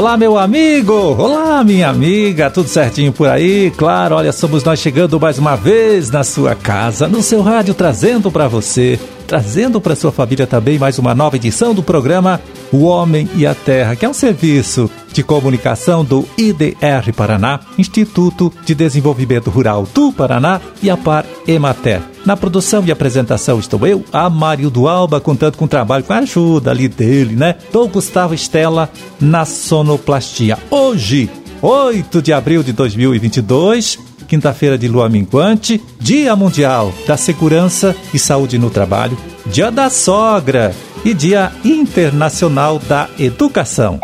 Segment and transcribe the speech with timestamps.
[0.00, 0.94] Olá, meu amigo!
[0.94, 2.48] Olá, minha amiga!
[2.48, 3.70] Tudo certinho por aí?
[3.76, 8.32] Claro, olha, somos nós chegando mais uma vez na sua casa, no seu rádio, trazendo
[8.32, 8.98] para você,
[9.30, 12.40] trazendo para sua família também mais uma nova edição do programa
[12.72, 18.52] O Homem e a Terra, que é um serviço de comunicação do IDR Paraná, Instituto
[18.66, 22.02] de Desenvolvimento Rural do Paraná e a Par Emater.
[22.26, 26.72] Na produção e apresentação estou eu, Amarildo Alba, contando com o trabalho, com a ajuda
[26.72, 27.54] ali dele, né?
[27.72, 30.58] Dom Gustavo Estela na sonoplastia.
[30.68, 31.30] Hoje,
[31.62, 38.58] 8 de abril de 2022, quinta-feira de lua minguante, Dia Mundial da Segurança e Saúde
[38.58, 40.72] no Trabalho, Dia da Sogra
[41.04, 43.98] e Dia Internacional da Educação.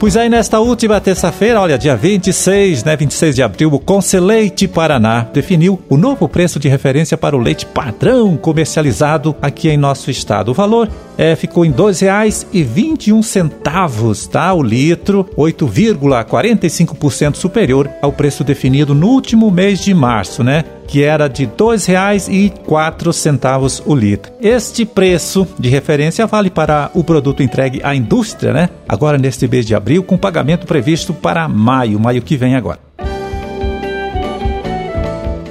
[0.00, 5.26] Pois aí, nesta última terça-feira, olha, dia 26, né, 26 de abril, o Conceleite Paraná
[5.34, 10.52] definiu o novo preço de referência para o leite padrão comercializado aqui em nosso estado.
[10.52, 14.54] O valor é, ficou em R$ 2,21, tá?
[14.54, 20.64] O litro, 8,45% superior ao preço definido no último mês de março, né?
[20.88, 24.32] Que era de R$ 2,04 o litro.
[24.40, 28.70] Este preço de referência vale para o produto entregue à indústria, né?
[28.88, 32.80] Agora neste mês de abril, com pagamento previsto para maio, maio que vem agora.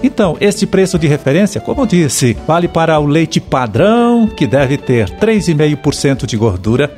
[0.03, 4.77] Então, este preço de referência, como eu disse, vale para o leite padrão, que deve
[4.77, 6.91] ter 3,5% de gordura,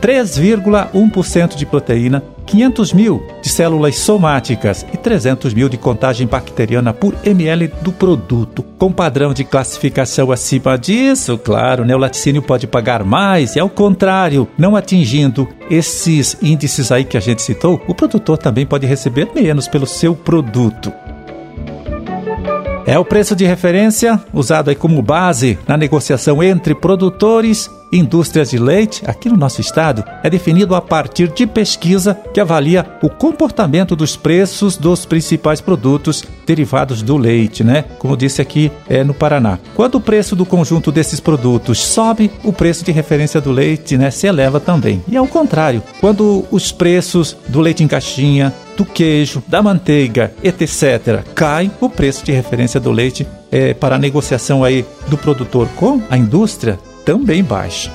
[0.00, 7.14] 3,1% de proteína, 500 mil de células somáticas e 300 mil de contagem bacteriana por
[7.24, 8.62] ml do produto.
[8.78, 13.68] Com padrão de classificação acima disso, claro, né, o laticínio pode pagar mais e, ao
[13.68, 19.28] contrário, não atingindo esses índices aí que a gente citou, o produtor também pode receber
[19.34, 20.92] menos pelo seu produto.
[22.86, 28.58] É o preço de referência usado aí como base na negociação entre produtores indústrias de
[28.58, 30.04] leite aqui no nosso estado.
[30.22, 36.24] É definido a partir de pesquisa que avalia o comportamento dos preços dos principais produtos
[36.46, 37.84] derivados do leite, né?
[37.98, 39.58] Como disse aqui é, no Paraná.
[39.74, 44.10] Quando o preço do conjunto desses produtos sobe, o preço de referência do leite, né,
[44.10, 45.02] se eleva também.
[45.08, 51.22] E ao contrário, quando os preços do leite em caixinha, do queijo, da manteiga, etc.,
[51.34, 56.02] cai, o preço de referência do leite é, para a negociação aí do produtor com
[56.10, 57.90] a indústria também baixa.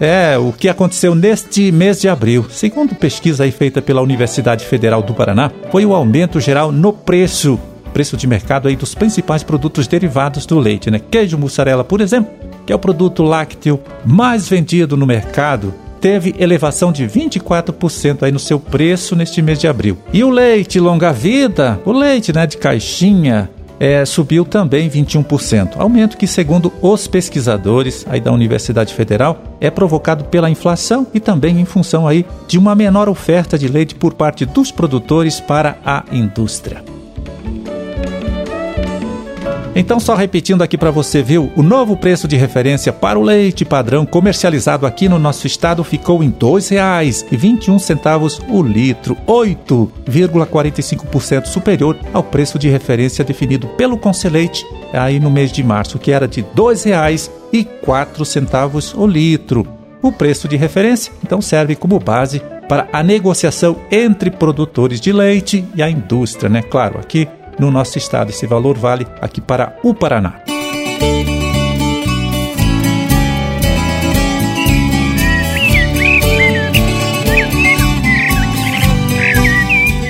[0.00, 5.12] É, o que aconteceu neste mês de abril, segundo pesquisa feita pela Universidade Federal do
[5.12, 7.58] Paraná, foi o aumento geral no preço,
[7.92, 11.00] preço de mercado aí dos principais produtos derivados do leite, né?
[11.00, 12.30] Queijo mussarela, por exemplo,
[12.64, 18.38] que é o produto lácteo mais vendido no mercado, teve elevação de 24% aí no
[18.38, 19.98] seu preço neste mês de abril.
[20.12, 25.76] E o leite longa-vida, o leite né, de caixinha, é, subiu também 21%.
[25.76, 31.60] Aumento que, segundo os pesquisadores aí da Universidade Federal, é provocado pela inflação e também
[31.60, 36.04] em função aí de uma menor oferta de leite por parte dos produtores para a
[36.12, 36.97] indústria.
[39.78, 41.52] Então, só repetindo aqui para você, viu?
[41.54, 46.20] O novo preço de referência para o leite padrão comercializado aqui no nosso estado ficou
[46.20, 55.20] em R$ 2,21 o litro, 8,45% superior ao preço de referência definido pelo Conselheite aí
[55.20, 59.64] no mês de março, que era de R$ 2,04 o litro.
[60.02, 65.64] O preço de referência então serve como base para a negociação entre produtores de leite
[65.76, 66.62] e a indústria, né?
[66.62, 68.30] Claro, aqui no nosso estado.
[68.30, 70.42] Esse valor vale aqui para o Paraná.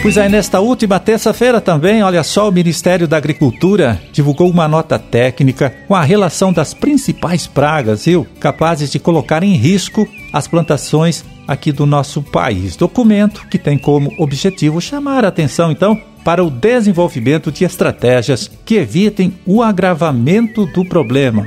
[0.08, 4.98] Pois aí, nesta última terça-feira também, olha só, o Ministério da Agricultura divulgou uma nota
[4.98, 8.26] técnica com a relação das principais pragas, viu?
[8.40, 12.74] Capazes de colocar em risco as plantações aqui do nosso país.
[12.74, 18.76] Documento que tem como objetivo chamar a atenção, então, para o desenvolvimento de estratégias que
[18.76, 21.46] evitem o agravamento do problema.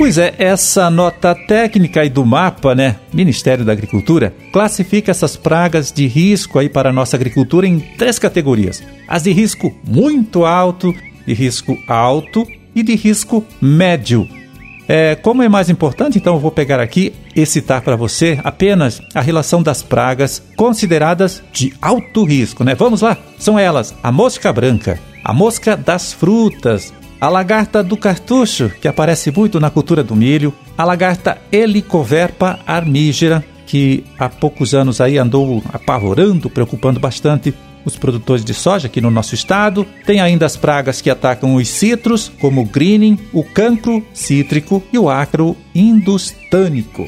[0.00, 5.92] Pois é, essa nota técnica aí do mapa, né, Ministério da Agricultura, classifica essas pragas
[5.92, 10.94] de risco aí para a nossa agricultura em três categorias: as de risco muito alto,
[11.26, 14.26] de risco alto e de risco médio.
[14.92, 19.00] É, como é mais importante, então eu vou pegar aqui e citar para você apenas
[19.14, 22.74] a relação das pragas consideradas de alto risco, né?
[22.74, 23.16] Vamos lá!
[23.38, 29.30] São elas a mosca branca, a mosca das frutas, a lagarta do cartucho, que aparece
[29.30, 35.62] muito na cultura do milho, a lagarta Helicoverpa armígera, que há poucos anos aí andou
[35.72, 37.54] apavorando, preocupando bastante
[37.84, 39.86] os produtores de soja aqui no nosso estado.
[40.06, 44.98] Tem ainda as pragas que atacam os citros, como o greening, o cancro cítrico e
[44.98, 47.06] o acro industânico.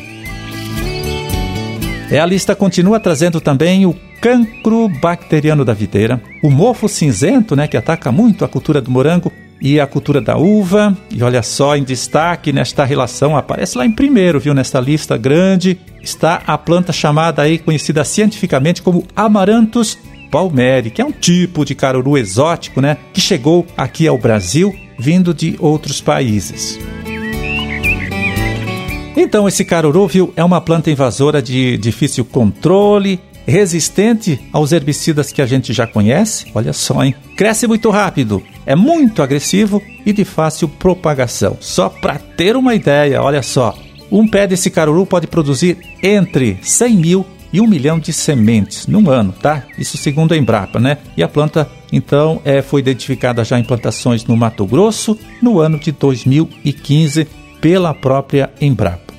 [2.11, 7.67] É, a lista continua trazendo também o cancro bacteriano da videira, o mofo cinzento, né,
[7.67, 9.33] que ataca muito a cultura do morango,
[9.63, 10.95] e a cultura da uva.
[11.09, 15.79] E olha só, em destaque nesta relação, aparece lá em primeiro, viu, nesta lista grande,
[16.03, 19.97] está a planta chamada aí, conhecida cientificamente como Amaranthus
[20.32, 25.34] palmeri, que é um tipo de caruru exótico, né, que chegou aqui ao Brasil vindo
[25.34, 26.79] de outros países.
[29.14, 35.43] Então, esse caruru, viu, é uma planta invasora de difícil controle, resistente aos herbicidas que
[35.43, 36.46] a gente já conhece.
[36.55, 37.14] Olha só, hein?
[37.37, 41.58] Cresce muito rápido, é muito agressivo e de fácil propagação.
[41.61, 43.76] Só para ter uma ideia, olha só,
[44.11, 49.11] um pé desse caruru pode produzir entre 100 mil e um milhão de sementes num
[49.11, 49.65] ano, tá?
[49.77, 50.99] Isso segundo a Embrapa, né?
[51.17, 55.79] E a planta, então, é, foi identificada já em plantações no Mato Grosso no ano
[55.79, 57.27] de 2015
[57.61, 59.13] pela própria Embrapa.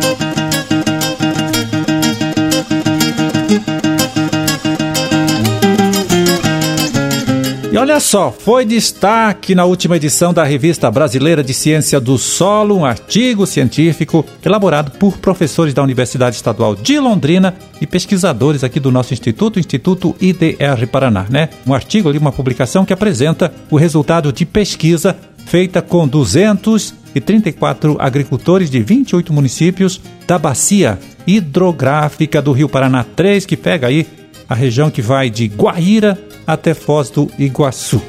[7.75, 12.77] E olha só, foi destaque na última edição da Revista Brasileira de Ciência do Solo
[12.77, 18.94] um artigo científico elaborado por professores da Universidade Estadual de Londrina e pesquisadores aqui do
[18.94, 21.50] nosso instituto, Instituto IDR Paraná, né?
[21.68, 25.13] Um artigo ali, uma publicação que apresenta o resultado de pesquisa
[25.45, 30.98] feita com 234 agricultores de 28 municípios da bacia
[31.28, 34.07] hidrográfica do Rio Paraná 3, que pega aí
[34.48, 38.01] a região que vai de Guaíra até Foz do Iguaçu.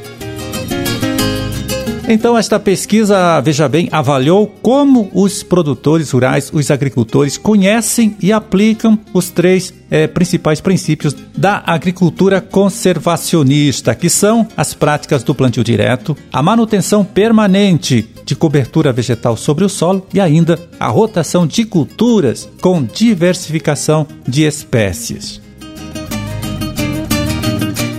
[2.09, 8.97] Então, esta pesquisa, veja bem, avaliou como os produtores rurais, os agricultores, conhecem e aplicam
[9.13, 16.17] os três é, principais princípios da agricultura conservacionista, que são as práticas do plantio direto,
[16.33, 22.49] a manutenção permanente de cobertura vegetal sobre o solo e ainda a rotação de culturas
[22.61, 25.46] com diversificação de espécies.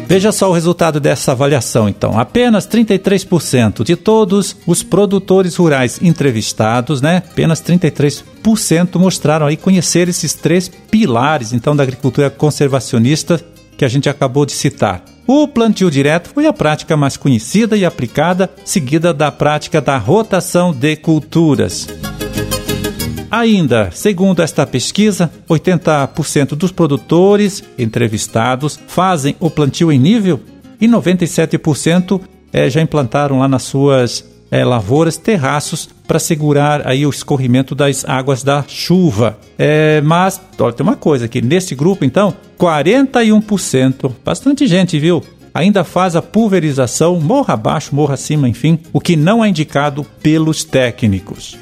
[0.08, 2.18] Veja só o resultado dessa avaliação, então.
[2.18, 7.18] Apenas 33% de todos os produtores rurais entrevistados, né?
[7.18, 13.44] Apenas 33% mostraram aí conhecer esses três pilares, então, da agricultura conservacionista
[13.78, 15.04] que a gente acabou de citar.
[15.28, 20.74] O plantio direto foi a prática mais conhecida e aplicada, seguida da prática da rotação
[20.74, 21.86] de culturas.
[23.30, 30.40] Ainda, segundo esta pesquisa, 80% dos produtores entrevistados fazem o plantio em nível
[30.80, 32.22] e 97%
[32.54, 38.06] é, já implantaram lá nas suas é, lavouras terraços para segurar aí o escorrimento das
[38.06, 39.38] águas da chuva.
[39.58, 45.22] É, mas, olha, tem uma coisa aqui, nesse grupo então, 41%, bastante gente, viu?
[45.54, 50.64] Ainda faz a pulverização morra abaixo, morra acima, enfim, o que não é indicado pelos
[50.64, 51.58] técnicos.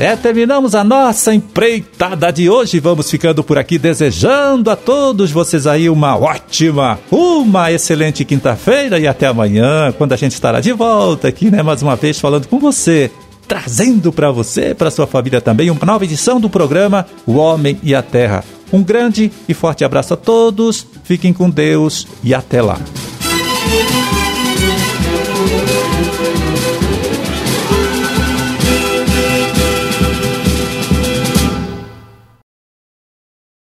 [0.00, 2.80] É, terminamos a nossa empreitada de hoje.
[2.80, 9.06] Vamos ficando por aqui desejando a todos vocês aí uma ótima, uma excelente quinta-feira e
[9.06, 12.58] até amanhã, quando a gente estará de volta aqui, né, mais uma vez falando com
[12.58, 13.10] você,
[13.46, 17.94] trazendo para você, para sua família também, uma nova edição do programa O Homem e
[17.94, 18.42] a Terra.
[18.72, 22.80] Um grande e forte abraço a todos, fiquem com Deus e até lá.